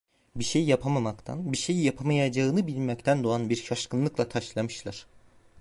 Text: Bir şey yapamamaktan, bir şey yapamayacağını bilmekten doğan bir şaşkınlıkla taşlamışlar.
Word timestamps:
Bir 0.35 0.43
şey 0.43 0.63
yapamamaktan, 0.65 1.51
bir 1.51 1.57
şey 1.57 1.75
yapamayacağını 1.79 2.67
bilmekten 2.67 3.23
doğan 3.23 3.49
bir 3.49 3.55
şaşkınlıkla 3.55 4.29
taşlamışlar. 4.29 5.07